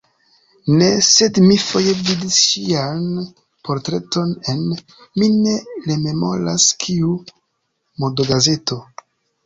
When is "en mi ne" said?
4.55-5.57